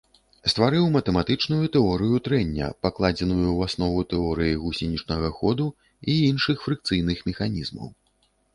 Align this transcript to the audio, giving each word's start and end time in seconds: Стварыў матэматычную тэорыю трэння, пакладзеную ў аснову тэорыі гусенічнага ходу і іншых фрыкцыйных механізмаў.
Стварыў 0.51 0.85
матэматычную 0.93 1.65
тэорыю 1.75 2.21
трэння, 2.27 2.69
пакладзеную 2.87 3.45
ў 3.57 3.71
аснову 3.71 4.01
тэорыі 4.15 4.57
гусенічнага 4.65 5.29
ходу 5.39 5.67
і 6.15 6.19
іншых 6.33 6.57
фрыкцыйных 6.67 7.17
механізмаў. 7.33 7.87